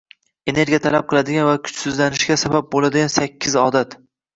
Energiya 0.53 0.79
talab 0.85 1.05
qiladigan 1.11 1.47
va 1.51 1.55
kuchsizlanishga 1.69 2.41
sabab 2.47 2.77
bo‘ladigansakkizodat 2.77 4.01